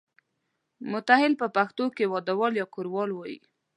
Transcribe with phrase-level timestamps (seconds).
[0.91, 3.37] متاهل په پښتو کې واده والا یا کوروالا وایي.